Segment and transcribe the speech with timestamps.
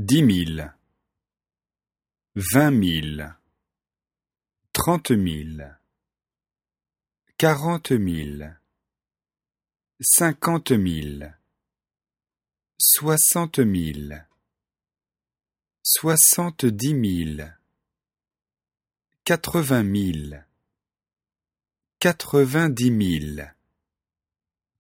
[0.00, 0.72] dix mille,
[2.36, 3.34] vingt mille,
[4.72, 5.76] trente mille,
[7.36, 8.60] quarante mille,
[10.00, 11.36] cinquante mille,
[12.80, 14.24] soixante mille,
[15.82, 17.58] soixante-dix mille,
[19.24, 20.46] quatre-vingt mille,
[21.98, 23.52] quatre-vingt-dix mille.